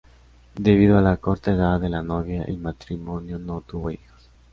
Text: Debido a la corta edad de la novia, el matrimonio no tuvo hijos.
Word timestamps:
Debido 0.55 0.97
a 0.97 1.01
la 1.03 1.17
corta 1.17 1.51
edad 1.51 1.79
de 1.79 1.87
la 1.87 2.01
novia, 2.01 2.41
el 2.45 2.57
matrimonio 2.57 3.37
no 3.37 3.61
tuvo 3.61 3.91
hijos. 3.91 4.31